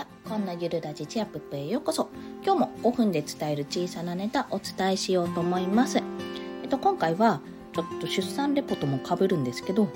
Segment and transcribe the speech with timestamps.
[0.00, 2.08] はこんなゆるラジチアップへようこそ。
[2.42, 5.98] 今日も5分で伝える小さなネタお伝えしようと思います。
[6.62, 7.42] えっと今回は
[7.74, 9.88] ちょっと出産レポともかぶるんですけど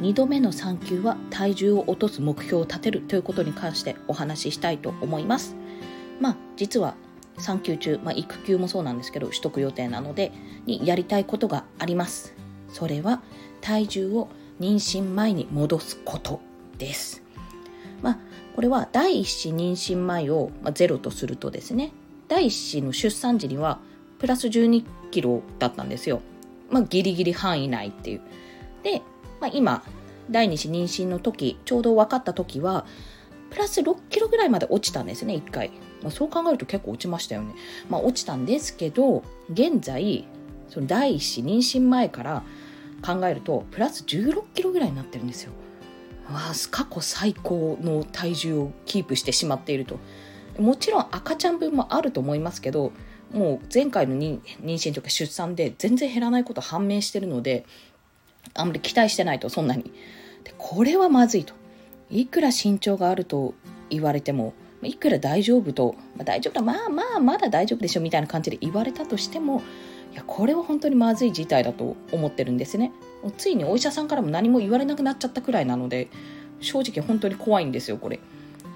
[0.00, 5.54] 2度目の産休は体重を落とす目標を立てるということに関してお話ししたいと思います。
[6.20, 6.96] まあ実は
[7.38, 10.32] 産休中、まあ、育休もそうなんですけど取得予定なので
[10.66, 12.34] にやりたいことがあります。
[12.68, 13.22] それは
[13.60, 16.40] 体重を妊娠前に戻すこと
[16.78, 17.22] です。
[18.02, 21.92] まあこれは第一子妊娠前をゼロとするとですね
[22.28, 23.78] 第一子の出産時には
[24.18, 26.22] プラス12キロだったんですよ。
[26.70, 28.20] まあギリギリ範囲内っていう。
[28.82, 29.02] で、
[29.40, 29.82] まあ、今
[30.30, 32.86] 第二子妊娠の時ちょうど分かった時は
[33.50, 35.70] プラス6キロぐらいまで落ちたんですね1回、
[36.02, 37.54] まあ、そう考えると結構落ちましたよね。
[37.90, 40.26] まあ落ちたんですけど現在
[40.68, 42.42] その第一子妊娠前から
[43.04, 45.52] 考えるとプラス16キロぐらいになってるんですよ。
[46.70, 49.98] 過去最高の体重をキープしてしまっていると。
[50.58, 52.92] もちろん赤ちゃん分もあると思いますけど
[53.32, 57.64] もう前回の妊娠とか出産で全然減らないこと判明してるので
[58.52, 59.84] あんまり期待してないとそんなに。
[60.44, 61.54] でこれはまずいと。
[62.10, 63.54] いくら身長があると
[63.88, 64.52] 言われても
[64.82, 69.62] いくら大丈夫と、まあ、大丈夫だまあまあまだ大丈夫でしょみたいな感じで言われたとしても
[70.12, 72.92] いやこれは本当にまずい事態だと思ってるんですね。
[73.38, 76.08] ついにお医者さんからも何も言われなくなっちゃったくらいなので
[76.60, 78.20] 正直本当に怖いんですよこれ。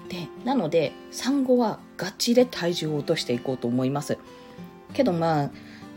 [0.09, 4.17] でなので産後はガチで体重を落としていこうと思います。
[4.93, 5.51] けどまあ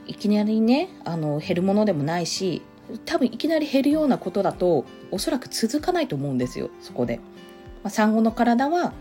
[0.06, 2.62] いきなりねあの減るものでもないし
[3.06, 7.18] 多分いきなり減るようなことだとおそらく続かないと思うんですよそこで、
[7.82, 8.92] まあ、産後の体は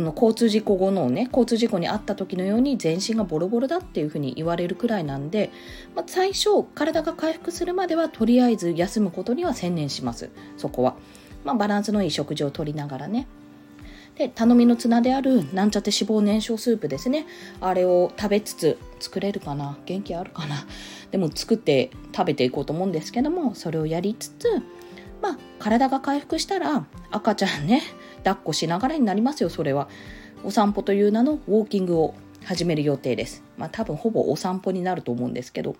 [0.00, 5.50] の交通事故後のね交通事故に遭った時のように全身がボロボロだっていうふうに言われるくらいなんで、
[5.94, 10.30] まあ、最初体が回復するまではとりあえず休むことには専念します。
[10.56, 10.94] そこは、
[11.44, 13.26] まあ、バランスのいい食事をとりながらね。
[14.16, 17.26] で頼みの綱であるなんちゃって脂肪燃焼スープですね。
[17.60, 19.78] あれを食べつつ作れるかな？
[19.86, 20.66] 元気あるかな？
[21.10, 24.62] でも作って食べていこうと思うんですけどもそれをやりつつ
[25.22, 27.82] まあ体が回復したら赤ちゃんね
[28.24, 29.88] 抱っこしながらになりますよそれは。
[30.44, 33.44] お散歩という名のウォーキングを始める予定です。
[33.56, 35.76] まあ多分ほぼお散歩になると思うんですけど。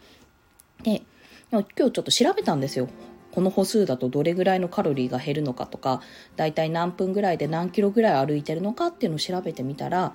[0.85, 1.03] で
[1.51, 2.89] 今日ちょっと調べたんですよ。
[3.33, 6.03] この歩数だとどれぐらいのカロリーが減るのかとか
[6.37, 10.13] だいたい何分ぐらいで何キロぐらい歩いてるのかっていうのを調べてみたら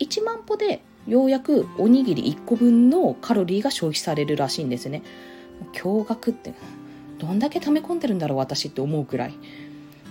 [0.00, 5.02] 1万歩でようやくおにぎり1個分のカロリーが消費されるらしいんですね。
[5.72, 6.54] 驚愕って。
[7.22, 9.34] どんだけ溜め込んでるんだろう私って思うくらい。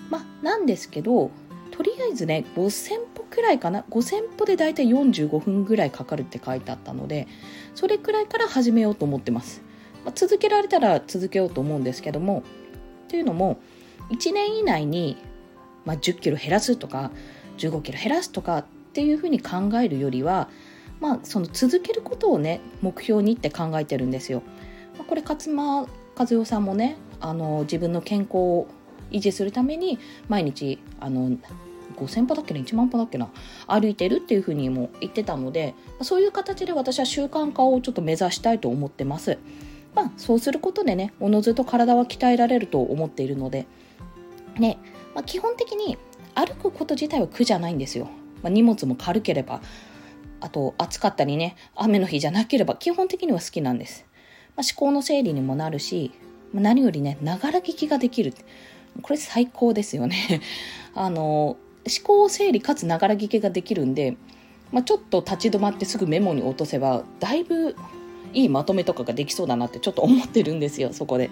[0.10, 1.30] まあなんですけど
[1.72, 7.28] とりあえずね5000歩くらいかな？5000歩でだいたい45分ぐらいかかるって書いてあったので
[7.76, 9.62] それくらいから始めようと思ってます、
[10.06, 12.44] まあ、続けられたら続けようと思うんですけども
[13.10, 13.60] というのも
[14.10, 15.18] 1年以内に、
[15.86, 17.12] まあ、10キロ減らすとか
[17.58, 20.50] 15キロ減らすとかっていうふうに考えるよりは
[21.02, 24.44] まあその続けることをね目標にって考えてるんですよ。
[24.98, 28.68] まあ、これ勝間和代さんもねあの自分の健康を
[29.12, 31.38] 維持するために毎日あの
[31.98, 33.30] 5000歩だっけな1万歩だっけな
[33.68, 39.38] 歩いてるっていうふうにも言ってたのでそういう形で私は習慣化をちょっと目指したいと思ってます。
[39.94, 43.68] まあ、そうすることでねおのずと体は鍛えられると思っているので、
[44.58, 44.78] ね
[45.14, 45.98] まあ、基本的に
[46.34, 48.08] 歩くこと自体は苦じゃないんですよ。
[48.42, 49.62] まあ、荷物も軽ければ
[50.40, 54.06] あと暑かったりね雨の日じゃなければ基本的には好きなんです。
[54.62, 56.12] まあ、思考の整理にもなるし、
[56.54, 58.36] まあ、何よりねながら聞きができる
[59.02, 60.40] これ最高ですよね
[60.94, 61.58] あの思
[62.04, 64.18] 考整理かつながら聞きができるんで、
[64.72, 67.76] まあ、ちょっと立ち止まってすぐメモに落とせばだいぶ
[68.34, 71.32] いいまとめとかができそうだなってちょっと思ってるんですよそこで。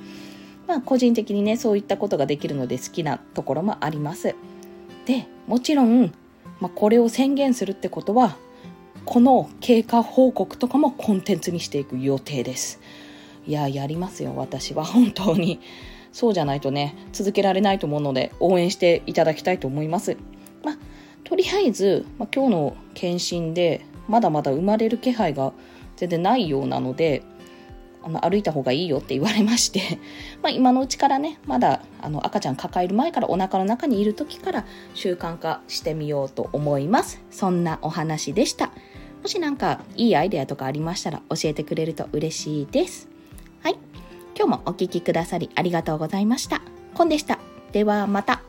[0.67, 4.33] まあ個人的にねそういったことができるので好きなところもあります。
[5.05, 6.11] でもちろん、
[6.59, 8.37] まあ、これを宣言するってことは
[9.05, 12.79] この経過報告とかもコンテンツにしていく予定です。
[13.49, 15.59] いややりますよ私は 本当に。
[16.11, 20.17] そうじゃないとね続けられないと思うので応援していただきたいと思います。
[20.63, 20.75] ま
[21.23, 25.53] とりあえず、ま、今日の検診でまだまだ生まれる気配が
[25.97, 27.21] 全然ないようなので
[28.01, 29.99] あの歩いた方がいいよって言われまして、
[30.41, 34.65] ま、今のうちからねまだあの赤ちゃん抱える前からお腹の中にいる時から
[34.95, 37.21] 習慣化してみようと思います。
[37.29, 38.71] そんなお話でした。
[39.21, 43.18] もし何かいいアイデアとかありましたら教えてくれると嬉しいです。
[44.39, 46.61] 今日もお聴きくださりありがとうございました。
[46.93, 47.39] コンでした。
[47.73, 48.48] ではまた。